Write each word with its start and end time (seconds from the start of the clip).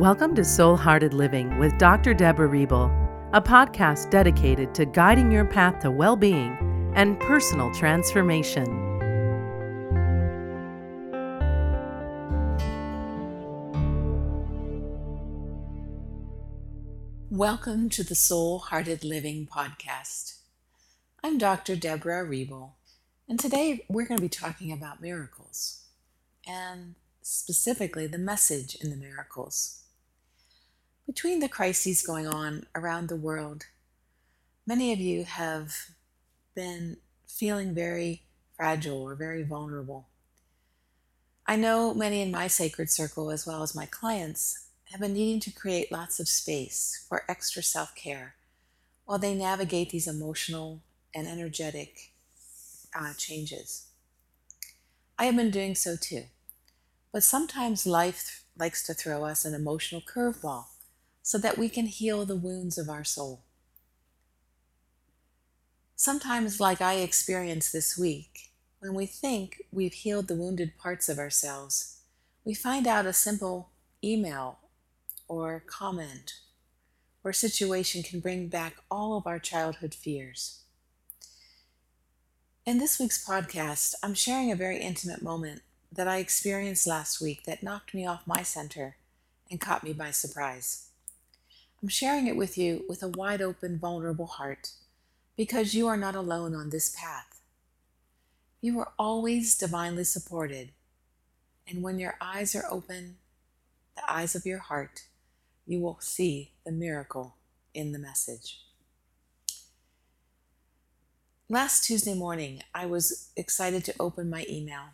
Welcome 0.00 0.34
to 0.36 0.46
Soul 0.46 0.78
Hearted 0.78 1.12
Living 1.12 1.58
with 1.58 1.76
Dr. 1.76 2.14
Deborah 2.14 2.48
Reble, 2.48 2.90
a 3.34 3.42
podcast 3.42 4.08
dedicated 4.08 4.74
to 4.74 4.86
guiding 4.86 5.30
your 5.30 5.44
path 5.44 5.78
to 5.80 5.90
well 5.90 6.16
being 6.16 6.56
and 6.96 7.20
personal 7.20 7.70
transformation. 7.74 8.64
Welcome 17.28 17.90
to 17.90 18.02
the 18.02 18.14
Soul 18.14 18.60
Hearted 18.60 19.04
Living 19.04 19.46
podcast. 19.46 20.38
I'm 21.22 21.36
Dr. 21.36 21.76
Deborah 21.76 22.24
Reble, 22.24 22.76
and 23.28 23.38
today 23.38 23.84
we're 23.90 24.06
going 24.06 24.16
to 24.16 24.22
be 24.22 24.30
talking 24.30 24.72
about 24.72 25.02
miracles 25.02 25.82
and 26.48 26.94
specifically 27.20 28.06
the 28.06 28.16
message 28.16 28.74
in 28.76 28.88
the 28.88 28.96
miracles. 28.96 29.76
Between 31.10 31.40
the 31.40 31.48
crises 31.48 32.06
going 32.06 32.28
on 32.28 32.66
around 32.72 33.08
the 33.08 33.16
world, 33.16 33.66
many 34.64 34.92
of 34.92 35.00
you 35.00 35.24
have 35.24 35.74
been 36.54 36.98
feeling 37.26 37.74
very 37.74 38.22
fragile 38.56 39.02
or 39.02 39.16
very 39.16 39.42
vulnerable. 39.42 40.06
I 41.48 41.56
know 41.56 41.92
many 41.92 42.22
in 42.22 42.30
my 42.30 42.46
sacred 42.46 42.90
circle, 42.90 43.32
as 43.32 43.44
well 43.44 43.64
as 43.64 43.74
my 43.74 43.86
clients, 43.86 44.68
have 44.92 45.00
been 45.00 45.14
needing 45.14 45.40
to 45.40 45.50
create 45.50 45.90
lots 45.90 46.20
of 46.20 46.28
space 46.28 47.04
for 47.08 47.24
extra 47.28 47.64
self 47.64 47.92
care 47.96 48.36
while 49.04 49.18
they 49.18 49.34
navigate 49.34 49.90
these 49.90 50.06
emotional 50.06 50.80
and 51.12 51.26
energetic 51.26 52.12
uh, 52.94 53.14
changes. 53.14 53.88
I 55.18 55.24
have 55.24 55.34
been 55.34 55.50
doing 55.50 55.74
so 55.74 55.96
too. 56.00 56.26
But 57.12 57.24
sometimes 57.24 57.84
life 57.84 58.44
likes 58.56 58.86
to 58.86 58.94
throw 58.94 59.24
us 59.24 59.44
an 59.44 59.54
emotional 59.54 60.02
curveball 60.02 60.66
so 61.22 61.38
that 61.38 61.58
we 61.58 61.68
can 61.68 61.86
heal 61.86 62.24
the 62.24 62.36
wounds 62.36 62.78
of 62.78 62.88
our 62.88 63.04
soul. 63.04 63.42
Sometimes, 65.96 66.60
like 66.60 66.80
I 66.80 66.94
experienced 66.94 67.72
this 67.72 67.98
week, 67.98 68.50
when 68.78 68.94
we 68.94 69.04
think 69.04 69.62
we've 69.70 69.92
healed 69.92 70.28
the 70.28 70.34
wounded 70.34 70.78
parts 70.78 71.08
of 71.08 71.18
ourselves, 71.18 71.98
we 72.44 72.54
find 72.54 72.86
out 72.86 73.04
a 73.04 73.12
simple 73.12 73.70
email 74.02 74.58
or 75.28 75.62
comment 75.66 76.40
or 77.22 77.32
situation 77.32 78.02
can 78.02 78.20
bring 78.20 78.48
back 78.48 78.76
all 78.90 79.16
of 79.16 79.26
our 79.26 79.38
childhood 79.38 79.94
fears. 79.94 80.62
In 82.64 82.78
this 82.78 82.98
week's 82.98 83.22
podcast, 83.22 83.94
I'm 84.02 84.14
sharing 84.14 84.50
a 84.50 84.56
very 84.56 84.78
intimate 84.78 85.22
moment 85.22 85.62
that 85.92 86.08
I 86.08 86.18
experienced 86.18 86.86
last 86.86 87.20
week 87.20 87.44
that 87.44 87.62
knocked 87.62 87.94
me 87.94 88.06
off 88.06 88.26
my 88.26 88.42
center 88.42 88.96
and 89.50 89.60
caught 89.60 89.84
me 89.84 89.92
by 89.92 90.12
surprise. 90.12 90.89
I'm 91.82 91.88
sharing 91.88 92.26
it 92.26 92.36
with 92.36 92.58
you 92.58 92.84
with 92.88 93.02
a 93.02 93.08
wide 93.08 93.40
open, 93.40 93.78
vulnerable 93.78 94.26
heart 94.26 94.72
because 95.36 95.74
you 95.74 95.86
are 95.86 95.96
not 95.96 96.14
alone 96.14 96.54
on 96.54 96.68
this 96.68 96.94
path. 96.94 97.40
You 98.60 98.78
are 98.80 98.92
always 98.98 99.56
divinely 99.56 100.04
supported, 100.04 100.72
and 101.66 101.82
when 101.82 101.98
your 101.98 102.16
eyes 102.20 102.54
are 102.54 102.66
open, 102.70 103.16
the 103.96 104.10
eyes 104.10 104.34
of 104.34 104.44
your 104.44 104.58
heart, 104.58 105.04
you 105.66 105.80
will 105.80 105.98
see 106.00 106.52
the 106.66 106.72
miracle 106.72 107.36
in 107.72 107.92
the 107.92 107.98
message. 107.98 108.60
Last 111.48 111.84
Tuesday 111.84 112.14
morning, 112.14 112.62
I 112.74 112.84
was 112.84 113.30
excited 113.36 113.84
to 113.86 113.94
open 113.98 114.28
my 114.28 114.44
email 114.48 114.90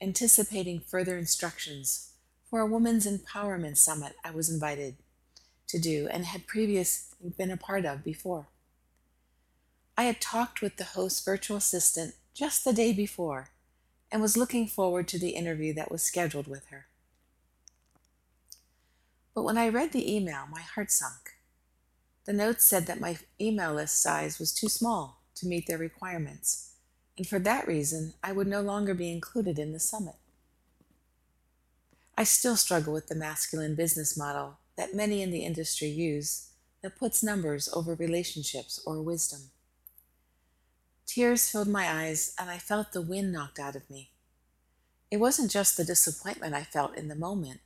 anticipating 0.00 0.78
further 0.78 1.18
instructions 1.18 2.12
for 2.48 2.60
a 2.60 2.66
women's 2.66 3.06
empowerment 3.06 3.76
summit 3.76 4.14
I 4.24 4.30
was 4.30 4.48
invited 4.48 4.94
to 5.68 5.78
do 5.78 6.08
and 6.10 6.24
had 6.24 6.46
previously 6.46 7.32
been 7.36 7.50
a 7.50 7.56
part 7.56 7.84
of 7.84 8.04
before. 8.04 8.48
I 9.96 10.04
had 10.04 10.20
talked 10.20 10.60
with 10.60 10.76
the 10.76 10.84
host's 10.84 11.24
virtual 11.24 11.56
assistant 11.56 12.14
just 12.34 12.64
the 12.64 12.72
day 12.72 12.92
before 12.92 13.50
and 14.10 14.22
was 14.22 14.36
looking 14.36 14.66
forward 14.66 15.08
to 15.08 15.18
the 15.18 15.30
interview 15.30 15.72
that 15.74 15.90
was 15.90 16.02
scheduled 16.02 16.46
with 16.46 16.66
her. 16.66 16.86
But 19.34 19.42
when 19.42 19.58
I 19.58 19.68
read 19.68 19.92
the 19.92 20.14
email, 20.14 20.44
my 20.50 20.62
heart 20.62 20.90
sunk. 20.90 21.36
The 22.24 22.32
note 22.32 22.60
said 22.60 22.86
that 22.86 23.00
my 23.00 23.18
email 23.40 23.74
list 23.74 24.00
size 24.00 24.38
was 24.38 24.52
too 24.52 24.68
small 24.68 25.22
to 25.36 25.46
meet 25.46 25.66
their 25.66 25.78
requirements 25.78 26.68
and 27.18 27.26
for 27.26 27.40
that 27.40 27.66
reason 27.66 28.14
I 28.22 28.32
would 28.32 28.46
no 28.46 28.62
longer 28.62 28.94
be 28.94 29.12
included 29.12 29.58
in 29.58 29.72
the 29.72 29.80
summit. 29.80 30.14
I 32.16 32.24
still 32.24 32.56
struggle 32.56 32.92
with 32.92 33.08
the 33.08 33.14
masculine 33.16 33.74
business 33.74 34.16
model 34.16 34.58
that 34.78 34.94
many 34.94 35.20
in 35.20 35.32
the 35.32 35.44
industry 35.44 35.88
use 35.88 36.50
that 36.82 36.96
puts 36.96 37.22
numbers 37.22 37.68
over 37.74 37.94
relationships 37.94 38.80
or 38.86 39.02
wisdom. 39.02 39.50
Tears 41.04 41.50
filled 41.50 41.68
my 41.68 41.90
eyes, 41.90 42.32
and 42.38 42.48
I 42.48 42.58
felt 42.58 42.92
the 42.92 43.02
wind 43.02 43.32
knocked 43.32 43.58
out 43.58 43.74
of 43.74 43.90
me. 43.90 44.12
It 45.10 45.16
wasn't 45.16 45.50
just 45.50 45.76
the 45.76 45.84
disappointment 45.84 46.54
I 46.54 46.62
felt 46.62 46.96
in 46.96 47.08
the 47.08 47.16
moment, 47.16 47.60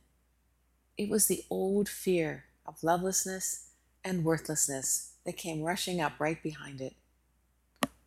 it 0.97 1.09
was 1.09 1.27
the 1.27 1.43
old 1.49 1.87
fear 1.87 2.45
of 2.65 2.83
lovelessness 2.83 3.69
and 4.03 4.23
worthlessness 4.23 5.13
that 5.25 5.37
came 5.37 5.61
rushing 5.61 6.01
up 6.01 6.13
right 6.19 6.41
behind 6.41 6.81
it. 6.81 6.95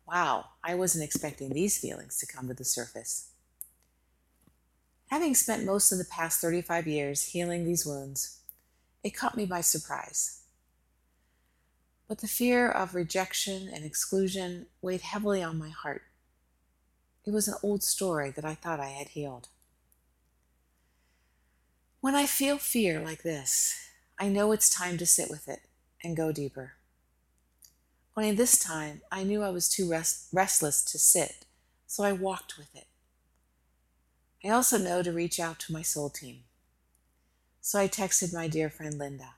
Wow, 0.07 0.45
I 0.63 0.75
wasn't 0.75 1.03
expecting 1.03 1.49
these 1.49 1.77
feelings 1.77 2.17
to 2.19 2.27
come 2.27 2.47
to 2.47 2.53
the 2.53 2.63
surface. 2.65 3.29
Having 5.07 5.35
spent 5.35 5.65
most 5.65 5.91
of 5.91 5.97
the 5.97 6.05
past 6.05 6.41
35 6.41 6.87
years 6.87 7.23
healing 7.23 7.65
these 7.65 7.85
wounds, 7.85 8.36
it 9.07 9.15
caught 9.15 9.37
me 9.37 9.45
by 9.45 9.61
surprise. 9.61 10.41
But 12.09 12.17
the 12.17 12.27
fear 12.27 12.69
of 12.69 12.93
rejection 12.93 13.69
and 13.73 13.85
exclusion 13.85 14.67
weighed 14.81 14.99
heavily 14.99 15.41
on 15.41 15.57
my 15.57 15.69
heart. 15.69 16.01
It 17.25 17.31
was 17.31 17.47
an 17.47 17.55
old 17.63 17.83
story 17.83 18.31
that 18.31 18.43
I 18.43 18.53
thought 18.53 18.81
I 18.81 18.89
had 18.89 19.09
healed. 19.09 19.47
When 22.01 22.15
I 22.15 22.25
feel 22.25 22.57
fear 22.57 22.99
like 22.99 23.23
this, 23.23 23.75
I 24.19 24.27
know 24.27 24.51
it's 24.51 24.69
time 24.69 24.97
to 24.97 25.05
sit 25.05 25.29
with 25.29 25.47
it 25.47 25.61
and 26.03 26.17
go 26.17 26.33
deeper. 26.33 26.73
Only 28.17 28.33
this 28.33 28.59
time 28.59 29.01
I 29.09 29.23
knew 29.23 29.41
I 29.41 29.51
was 29.51 29.69
too 29.69 29.89
rest- 29.89 30.27
restless 30.33 30.83
to 30.83 30.99
sit, 30.99 31.45
so 31.85 32.03
I 32.03 32.11
walked 32.11 32.57
with 32.57 32.75
it. 32.75 32.87
I 34.43 34.49
also 34.49 34.77
know 34.77 35.01
to 35.01 35.13
reach 35.13 35.39
out 35.39 35.59
to 35.61 35.71
my 35.71 35.81
soul 35.81 36.09
team. 36.09 36.43
So 37.67 37.77
I 37.79 37.89
texted 37.89 38.33
my 38.33 38.47
dear 38.47 38.69
friend 38.69 38.97
Linda. 38.97 39.35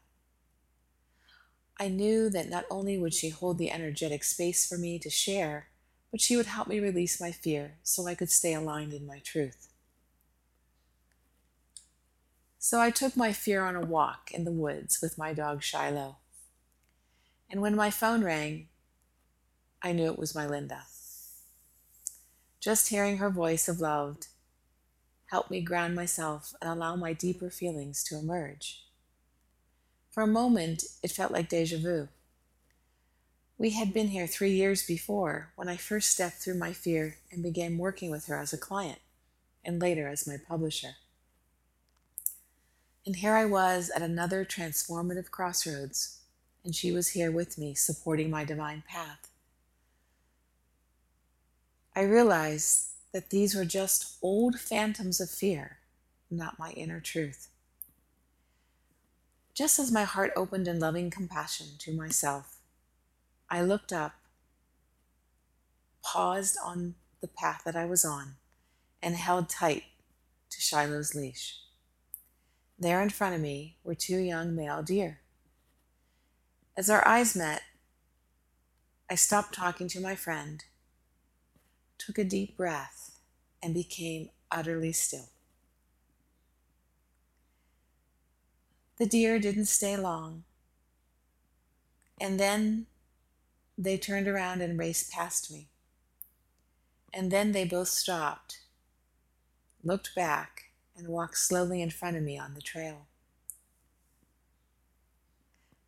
I 1.80 1.88
knew 1.88 2.30
that 2.30 2.48
not 2.48 2.66
only 2.70 2.96
would 2.96 3.16
she 3.16 3.30
hold 3.30 3.58
the 3.58 3.72
energetic 3.72 4.24
space 4.24 4.68
for 4.68 4.78
me 4.78 5.00
to 5.00 5.10
share, 5.10 5.70
but 6.12 6.22
she 6.22 6.38
would 6.38 6.46
help 6.46 6.68
me 6.68 6.80
release 6.80 7.20
my 7.20 7.32
fear 7.32 7.80
so 7.82 8.06
I 8.06 8.14
could 8.14 8.30
stay 8.30 8.54
aligned 8.54 8.94
in 8.94 9.08
my 9.08 9.18
truth. 9.18 9.70
So 12.60 12.80
I 12.80 12.92
took 12.92 13.18
my 13.18 13.34
fear 13.34 13.64
on 13.64 13.76
a 13.76 13.82
walk 13.82 14.30
in 14.32 14.44
the 14.44 14.52
woods 14.52 15.02
with 15.02 15.18
my 15.18 15.34
dog 15.34 15.64
Shiloh. 15.64 16.18
And 17.50 17.62
when 17.64 17.76
my 17.76 17.90
phone 17.90 18.24
rang, 18.24 18.68
I 19.82 19.92
knew 19.92 20.06
it 20.06 20.20
was 20.20 20.36
my 20.36 20.46
Linda. 20.46 20.84
Just 22.60 22.90
hearing 22.90 23.18
her 23.18 23.32
voice 23.32 23.68
of 23.68 23.82
love 23.82 24.18
helped 25.30 25.52
me 25.52 25.62
ground 25.62 25.96
myself 25.96 26.54
and 26.62 26.70
allow 26.70 26.96
my 26.96 27.14
deeper 27.14 27.50
feelings 27.50 28.04
to 28.04 28.18
emerge. 28.18 28.84
For 30.10 30.24
a 30.24 30.28
moment, 30.28 30.84
it 31.04 31.12
felt 31.12 31.32
like 31.32 31.50
deja 31.50 31.78
vu. 31.78 32.08
We 33.58 33.72
had 33.72 33.94
been 33.94 34.08
here 34.08 34.26
three 34.26 34.52
years 34.52 34.86
before 34.86 35.52
when 35.56 35.68
I 35.68 35.76
first 35.76 36.12
stepped 36.12 36.38
through 36.38 36.58
my 36.58 36.74
fear 36.74 37.18
and 37.32 37.44
began 37.44 37.78
working 37.78 38.10
with 38.10 38.26
her 38.28 38.40
as 38.40 38.54
a 38.54 38.58
client 38.58 39.00
and 39.64 39.82
later 39.82 40.08
as 40.08 40.26
my 40.26 40.38
publisher. 40.38 40.96
And 43.06 43.18
here 43.18 43.36
I 43.36 43.46
was 43.46 43.92
at 43.94 44.02
another 44.02 44.46
transformative 44.46 45.30
crossroads 45.30 46.22
and 46.64 46.74
she 46.74 46.92
was 46.92 47.10
here 47.10 47.32
with 47.32 47.58
me, 47.58 47.74
supporting 47.76 48.30
my 48.30 48.44
divine 48.44 48.84
path. 48.88 49.30
I 51.96 52.04
realized 52.04 52.90
that 53.14 53.30
these 53.30 53.56
were 53.56 53.66
just 53.66 54.18
old 54.22 54.60
phantoms 54.60 55.20
of 55.20 55.30
fear, 55.30 55.80
not 56.30 56.60
my 56.60 56.72
inner 56.72 57.00
truth. 57.00 57.50
Just 59.54 59.80
as 59.80 59.92
my 59.92 60.04
heart 60.04 60.32
opened 60.36 60.68
in 60.68 60.80
loving 60.80 61.10
compassion 61.10 61.68
to 61.80 61.94
myself, 61.94 62.58
I 63.50 63.62
looked 63.62 63.92
up, 63.92 64.14
paused 66.04 66.58
on 66.64 66.96
the 67.20 67.28
path 67.28 67.64
that 67.66 67.76
I 67.76 67.86
was 67.86 68.06
on, 68.06 68.36
and 69.02 69.16
held 69.16 69.50
tight 69.50 69.84
to 70.52 70.62
Shiloh's 70.62 71.16
leash. 71.16 71.58
There 72.78 73.02
in 73.02 73.10
front 73.10 73.36
of 73.36 73.42
me 73.42 73.78
were 73.84 73.96
two 73.96 74.20
young 74.20 74.56
male 74.56 74.82
deer. 74.82 75.20
As 76.78 76.90
our 76.90 77.06
eyes 77.06 77.36
met, 77.36 77.64
I 79.10 79.16
stopped 79.16 79.54
talking 79.54 79.90
to 79.90 80.00
my 80.00 80.16
friend, 80.16 80.64
took 82.00 82.18
a 82.18 82.24
deep 82.24 82.58
breath, 82.58 83.20
and 83.62 83.74
became 83.74 84.30
utterly 84.50 84.92
still. 84.92 85.30
The 88.98 89.06
deer 89.06 89.38
didn't 89.40 89.66
stay 89.66 89.96
long. 89.96 90.44
And 92.20 92.40
then 92.40 92.88
they 93.78 93.98
turned 93.98 94.28
around 94.28 94.62
and 94.62 94.78
raced 94.78 95.12
past 95.12 95.52
me. 95.52 95.70
And 97.14 97.32
then 97.32 97.54
they 97.54 97.64
both 97.64 97.88
stopped, 97.88 98.60
looked 99.84 100.14
back, 100.16 100.72
and 100.98 101.08
walked 101.08 101.38
slowly 101.38 101.82
in 101.82 101.90
front 101.90 102.18
of 102.18 102.24
me 102.24 102.38
on 102.38 102.56
the 102.56 102.62
trail. 102.62 103.08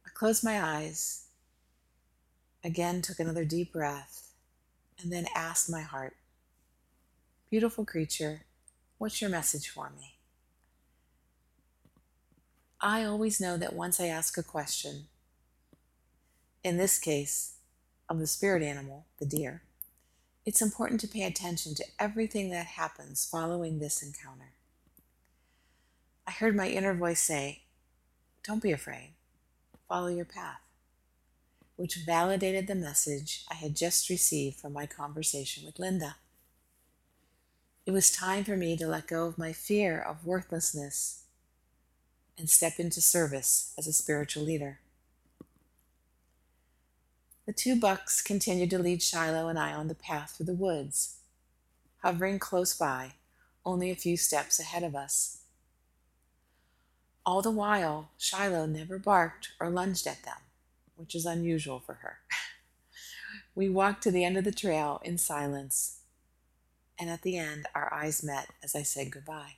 I 0.05 0.09
closed 0.13 0.43
my 0.43 0.61
eyes, 0.61 1.25
again 2.63 3.01
took 3.01 3.19
another 3.19 3.43
deep 3.43 3.73
breath, 3.73 4.30
and 5.01 5.11
then 5.11 5.27
asked 5.35 5.69
my 5.69 5.81
heart, 5.81 6.15
Beautiful 7.49 7.85
creature, 7.85 8.41
what's 8.97 9.21
your 9.21 9.29
message 9.29 9.67
for 9.67 9.89
me? 9.89 10.15
I 12.79 13.03
always 13.03 13.41
know 13.41 13.57
that 13.57 13.73
once 13.73 13.99
I 13.99 14.07
ask 14.07 14.37
a 14.37 14.43
question, 14.43 15.07
in 16.63 16.77
this 16.77 16.97
case, 16.97 17.55
of 18.09 18.19
the 18.19 18.27
spirit 18.27 18.63
animal, 18.63 19.05
the 19.19 19.25
deer, 19.25 19.63
it's 20.45 20.61
important 20.61 20.99
to 21.01 21.07
pay 21.07 21.23
attention 21.23 21.75
to 21.75 21.85
everything 21.99 22.49
that 22.49 22.65
happens 22.65 23.27
following 23.29 23.79
this 23.79 24.01
encounter. 24.01 24.53
I 26.25 26.31
heard 26.31 26.55
my 26.55 26.67
inner 26.69 26.93
voice 26.93 27.21
say, 27.21 27.63
Don't 28.43 28.63
be 28.63 28.71
afraid, 28.71 29.13
follow 29.87 30.07
your 30.07 30.25
path, 30.25 30.61
which 31.81 31.95
validated 32.05 32.67
the 32.67 32.75
message 32.75 33.43
I 33.49 33.55
had 33.55 33.75
just 33.75 34.07
received 34.07 34.57
from 34.57 34.71
my 34.71 34.85
conversation 34.85 35.65
with 35.65 35.79
Linda. 35.79 36.17
It 37.87 37.91
was 37.91 38.11
time 38.11 38.43
for 38.43 38.55
me 38.55 38.77
to 38.77 38.85
let 38.85 39.07
go 39.07 39.25
of 39.25 39.39
my 39.39 39.51
fear 39.51 39.99
of 39.99 40.23
worthlessness 40.23 41.23
and 42.37 42.47
step 42.47 42.73
into 42.77 43.01
service 43.01 43.73
as 43.79 43.87
a 43.87 43.93
spiritual 43.93 44.43
leader. 44.43 44.79
The 47.47 47.53
two 47.53 47.79
bucks 47.79 48.21
continued 48.21 48.69
to 48.69 48.77
lead 48.77 49.01
Shiloh 49.01 49.47
and 49.47 49.57
I 49.57 49.73
on 49.73 49.87
the 49.87 49.95
path 49.95 50.35
through 50.37 50.45
the 50.45 50.53
woods, 50.53 51.15
hovering 52.03 52.37
close 52.37 52.77
by, 52.77 53.13
only 53.65 53.89
a 53.89 53.95
few 53.95 54.17
steps 54.17 54.59
ahead 54.59 54.83
of 54.83 54.95
us. 54.95 55.39
All 57.25 57.41
the 57.41 57.49
while, 57.49 58.11
Shiloh 58.19 58.67
never 58.67 58.99
barked 58.99 59.53
or 59.59 59.71
lunged 59.71 60.05
at 60.05 60.21
them, 60.21 60.37
which 61.01 61.15
is 61.15 61.25
unusual 61.25 61.79
for 61.79 61.95
her. 61.95 62.19
we 63.55 63.67
walked 63.67 64.03
to 64.03 64.11
the 64.11 64.23
end 64.23 64.37
of 64.37 64.43
the 64.43 64.51
trail 64.51 65.01
in 65.03 65.17
silence, 65.17 66.01
and 66.97 67.09
at 67.09 67.23
the 67.23 67.37
end, 67.37 67.65
our 67.75 67.93
eyes 67.93 68.23
met 68.23 68.49
as 68.63 68.75
I 68.75 68.83
said 68.83 69.11
goodbye. 69.11 69.55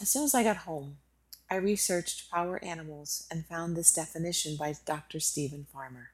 As 0.00 0.10
soon 0.10 0.24
as 0.24 0.34
I 0.34 0.42
got 0.42 0.58
home, 0.58 0.96
I 1.48 1.54
researched 1.56 2.30
power 2.30 2.62
animals 2.64 3.26
and 3.30 3.46
found 3.46 3.76
this 3.76 3.92
definition 3.92 4.56
by 4.56 4.74
Dr. 4.84 5.20
Steven 5.20 5.66
Farmer. 5.72 6.10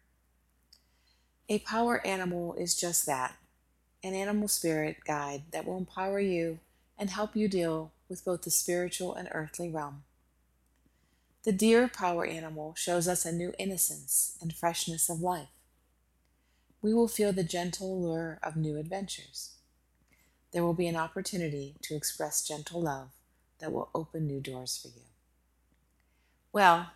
A 1.48 1.60
power 1.60 2.06
animal 2.06 2.54
is 2.54 2.78
just 2.78 3.06
that 3.06 3.36
an 4.04 4.14
animal 4.14 4.48
spirit 4.48 4.98
guide 5.06 5.44
that 5.52 5.66
will 5.66 5.78
empower 5.78 6.20
you 6.20 6.58
and 6.98 7.10
help 7.10 7.34
you 7.34 7.48
deal 7.48 7.92
with 8.08 8.24
both 8.24 8.42
the 8.42 8.50
spiritual 8.50 9.14
and 9.14 9.28
earthly 9.32 9.70
realm. 9.70 10.04
The 11.42 11.52
deer 11.52 11.88
power 11.88 12.26
animal 12.26 12.74
shows 12.76 13.08
us 13.08 13.24
a 13.24 13.32
new 13.32 13.54
innocence 13.58 14.36
and 14.42 14.54
freshness 14.54 15.08
of 15.08 15.20
life. 15.20 15.48
We 16.82 16.92
will 16.92 17.08
feel 17.08 17.32
the 17.32 17.44
gentle 17.44 18.00
lure 18.00 18.38
of 18.42 18.56
new 18.56 18.76
adventures. 18.76 19.52
There 20.52 20.62
will 20.62 20.74
be 20.74 20.86
an 20.86 20.96
opportunity 20.96 21.76
to 21.82 21.94
express 21.94 22.46
gentle 22.46 22.82
love 22.82 23.10
that 23.58 23.72
will 23.72 23.88
open 23.94 24.26
new 24.26 24.40
doors 24.40 24.78
for 24.80 24.88
you. 24.88 25.04
Well, 26.52 26.90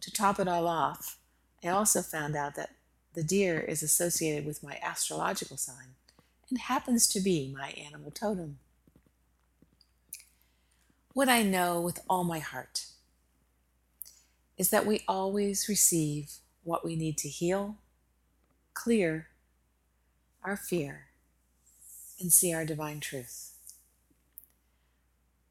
to 0.00 0.12
top 0.12 0.40
it 0.40 0.48
all 0.48 0.66
off, 0.66 1.18
I 1.62 1.68
also 1.68 2.02
found 2.02 2.34
out 2.34 2.56
that 2.56 2.70
the 3.14 3.22
deer 3.22 3.60
is 3.60 3.82
associated 3.82 4.44
with 4.44 4.62
my 4.62 4.78
astrological 4.82 5.56
sign 5.56 5.94
and 6.50 6.58
happens 6.58 7.06
to 7.08 7.20
be 7.20 7.54
my 7.56 7.70
animal 7.70 8.10
totem 8.10 8.58
what 11.12 11.28
I 11.28 11.44
know 11.44 11.80
with 11.80 12.00
all 12.10 12.24
my 12.24 12.40
heart 12.40 12.86
is 14.56 14.70
that 14.70 14.86
we 14.86 15.02
always 15.08 15.68
receive 15.68 16.32
what 16.62 16.84
we 16.84 16.96
need 16.96 17.18
to 17.18 17.28
heal, 17.28 17.76
clear 18.72 19.28
our 20.42 20.56
fear, 20.56 21.06
and 22.20 22.32
see 22.32 22.52
our 22.52 22.64
divine 22.64 23.00
truth. 23.00 23.52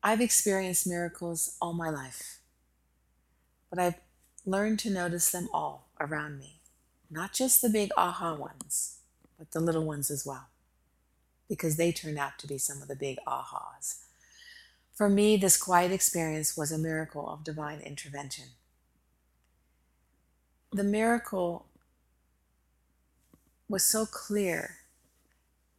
I've 0.01 0.21
experienced 0.21 0.87
miracles 0.87 1.55
all 1.61 1.73
my 1.73 1.89
life, 1.89 2.39
but 3.69 3.79
I've 3.79 3.95
learned 4.45 4.79
to 4.79 4.89
notice 4.89 5.31
them 5.31 5.49
all 5.53 5.87
around 5.99 6.37
me, 6.37 6.59
not 7.09 7.33
just 7.33 7.61
the 7.61 7.69
big 7.69 7.89
aha 7.97 8.35
ones, 8.35 8.99
but 9.37 9.51
the 9.51 9.59
little 9.59 9.85
ones 9.85 10.11
as 10.11 10.25
well, 10.25 10.47
because 11.47 11.77
they 11.77 11.91
turn 11.91 12.17
out 12.17 12.37
to 12.39 12.47
be 12.47 12.57
some 12.57 12.81
of 12.81 12.87
the 12.87 12.95
big 12.95 13.17
ahas. 13.27 13.99
For 14.93 15.09
me, 15.09 15.37
this 15.37 15.57
quiet 15.57 15.91
experience 15.91 16.55
was 16.55 16.71
a 16.71 16.77
miracle 16.77 17.27
of 17.27 17.43
divine 17.43 17.79
intervention. 17.79 18.49
The 20.73 20.83
miracle 20.83 21.67
was 23.69 23.83
so 23.83 24.05
clear 24.05 24.77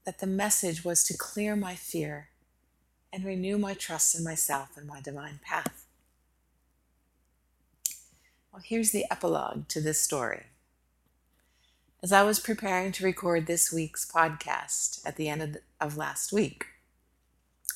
that 0.07 0.21
the 0.21 0.27
message 0.27 0.85
was 0.85 1.03
to 1.05 1.17
clear 1.17 1.57
my 1.57 1.75
fear 1.75 2.29
and 3.13 3.25
renew 3.25 3.59
my 3.59 3.75
trust 3.75 4.17
in 4.17 4.25
myself 4.25 4.77
and 4.77 4.87
my 4.87 5.01
divine 5.01 5.41
path. 5.43 5.87
Well, 8.53 8.63
here's 8.65 8.93
the 8.93 9.05
epilogue 9.11 9.69
to 9.69 9.81
this 9.81 10.01
story. 10.01 10.45
As 12.03 12.13
I 12.13 12.23
was 12.23 12.39
preparing 12.39 12.93
to 12.93 13.05
record 13.05 13.47
this 13.47 13.73
week's 13.73 14.09
podcast 14.09 15.01
at 15.07 15.17
the 15.17 15.29
end 15.29 15.43
of, 15.43 15.53
the, 15.55 15.61
of 15.81 15.97
last 15.97 16.33
week, 16.33 16.67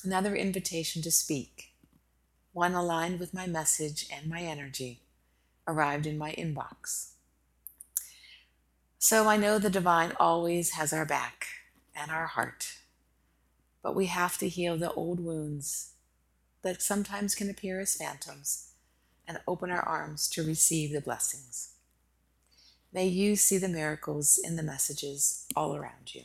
Another 0.03 0.33
invitation 0.33 1.01
to 1.01 1.11
speak, 1.11 1.73
one 2.53 2.73
aligned 2.73 3.19
with 3.19 3.33
my 3.33 3.45
message 3.45 4.07
and 4.09 4.29
my 4.29 4.41
energy, 4.41 5.01
arrived 5.69 6.05
in 6.05 6.17
my 6.17 6.31
inbox. 6.33 7.11
So 8.97 9.27
I 9.27 9.37
know 9.37 9.59
the 9.59 9.69
divine 9.69 10.13
always 10.19 10.71
has 10.71 10.91
our 10.91 11.05
back 11.05 11.47
and 11.95 12.11
our 12.11 12.27
heart, 12.27 12.79
but 13.81 13.95
we 13.95 14.07
have 14.07 14.37
to 14.39 14.49
heal 14.49 14.77
the 14.77 14.91
old 14.91 15.19
wounds 15.19 15.93
that 16.63 16.81
sometimes 16.81 17.35
can 17.35 17.49
appear 17.49 17.79
as 17.79 17.95
phantoms 17.95 18.71
and 19.27 19.39
open 19.47 19.71
our 19.71 19.87
arms 19.87 20.27
to 20.29 20.43
receive 20.43 20.91
the 20.91 21.01
blessings. 21.01 21.75
May 22.91 23.07
you 23.07 23.35
see 23.35 23.57
the 23.57 23.69
miracles 23.69 24.39
in 24.43 24.55
the 24.55 24.63
messages 24.63 25.45
all 25.55 25.75
around 25.75 26.15
you. 26.15 26.23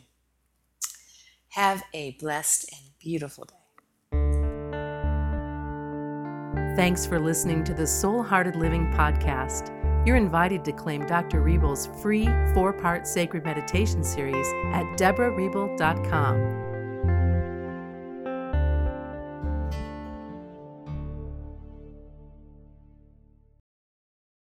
Have 1.50 1.84
a 1.92 2.12
blessed 2.12 2.72
and 2.72 2.98
beautiful 2.98 3.44
day. 3.44 3.63
Thanks 6.74 7.06
for 7.06 7.20
listening 7.20 7.62
to 7.64 7.74
the 7.74 7.86
Soul 7.86 8.24
Hearted 8.24 8.56
Living 8.56 8.90
podcast. 8.90 9.70
You're 10.04 10.16
invited 10.16 10.64
to 10.64 10.72
claim 10.72 11.06
Dr. 11.06 11.40
Reble's 11.40 11.86
free 12.02 12.28
four 12.52 12.72
part 12.72 13.06
sacred 13.06 13.44
meditation 13.44 14.02
series 14.02 14.48
at 14.72 14.84
deborahriebel.com. 14.98 16.63